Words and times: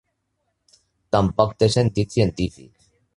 Tampoc 1.15 1.53
té 1.61 1.69
sentit 1.75 2.17
científic. 2.17 2.73